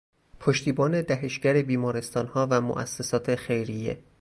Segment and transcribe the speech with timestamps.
[0.39, 4.03] پشتیبان دهشگر بیمارستانها و موسسات خیریه